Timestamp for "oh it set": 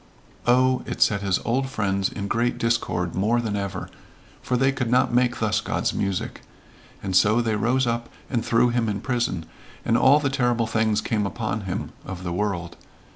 0.47-1.21